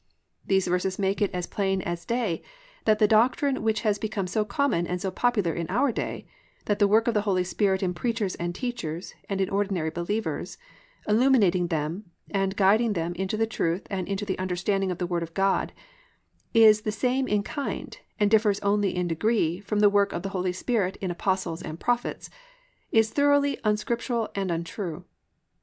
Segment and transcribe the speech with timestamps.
[0.47, 2.41] These verses make it as plain as day
[2.85, 6.25] that the doctrine which has become so common and so popular in our day,
[6.65, 10.57] that the work of the Holy Spirit in preachers and teachers and in ordinary believers,
[11.07, 15.21] illuminating them and guiding them into the truth and into the understanding of the Word
[15.21, 15.71] of God,
[16.51, 20.29] is the same in kind and differs only in degree from the work of the
[20.29, 22.27] Holy Spirit in Apostles and Prophets
[22.91, 25.05] is thoroughly unscriptural and untrue.